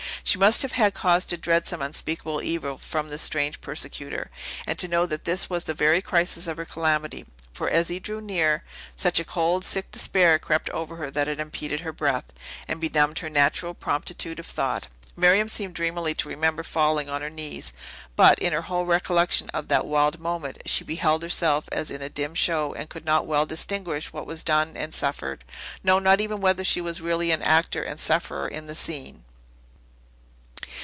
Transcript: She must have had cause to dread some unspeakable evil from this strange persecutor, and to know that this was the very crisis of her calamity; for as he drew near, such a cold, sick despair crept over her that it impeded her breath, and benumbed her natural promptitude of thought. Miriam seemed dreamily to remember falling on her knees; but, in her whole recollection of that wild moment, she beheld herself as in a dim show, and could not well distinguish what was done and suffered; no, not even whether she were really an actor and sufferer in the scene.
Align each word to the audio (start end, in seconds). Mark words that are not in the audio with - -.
She 0.23 0.37
must 0.37 0.61
have 0.61 0.73
had 0.73 0.93
cause 0.93 1.25
to 1.25 1.35
dread 1.35 1.67
some 1.67 1.81
unspeakable 1.81 2.43
evil 2.43 2.77
from 2.77 3.09
this 3.09 3.23
strange 3.23 3.59
persecutor, 3.59 4.29
and 4.67 4.77
to 4.77 4.87
know 4.87 5.07
that 5.07 5.25
this 5.25 5.49
was 5.49 5.63
the 5.63 5.73
very 5.73 5.99
crisis 5.99 6.45
of 6.45 6.57
her 6.57 6.63
calamity; 6.65 7.25
for 7.53 7.67
as 7.69 7.87
he 7.89 7.99
drew 7.99 8.21
near, 8.21 8.63
such 8.95 9.19
a 9.19 9.25
cold, 9.25 9.65
sick 9.65 9.89
despair 9.89 10.37
crept 10.37 10.69
over 10.69 10.97
her 10.97 11.09
that 11.09 11.27
it 11.27 11.39
impeded 11.39 11.79
her 11.81 11.91
breath, 11.91 12.25
and 12.67 12.79
benumbed 12.79 13.19
her 13.19 13.31
natural 13.31 13.73
promptitude 13.73 14.39
of 14.39 14.45
thought. 14.45 14.87
Miriam 15.17 15.49
seemed 15.49 15.73
dreamily 15.73 16.13
to 16.13 16.29
remember 16.29 16.61
falling 16.63 17.09
on 17.09 17.21
her 17.23 17.29
knees; 17.31 17.73
but, 18.15 18.37
in 18.39 18.53
her 18.53 18.61
whole 18.61 18.85
recollection 18.85 19.49
of 19.55 19.69
that 19.69 19.87
wild 19.87 20.19
moment, 20.19 20.61
she 20.67 20.83
beheld 20.83 21.23
herself 21.23 21.67
as 21.71 21.89
in 21.89 22.03
a 22.03 22.09
dim 22.09 22.35
show, 22.35 22.73
and 22.75 22.89
could 22.89 23.05
not 23.05 23.25
well 23.25 23.47
distinguish 23.47 24.13
what 24.13 24.27
was 24.27 24.43
done 24.43 24.77
and 24.77 24.93
suffered; 24.93 25.43
no, 25.83 25.97
not 25.97 26.21
even 26.21 26.39
whether 26.39 26.63
she 26.63 26.79
were 26.79 26.93
really 27.01 27.31
an 27.31 27.41
actor 27.41 27.81
and 27.83 27.99
sufferer 27.99 28.47
in 28.47 28.67
the 28.67 28.75
scene. 28.75 29.23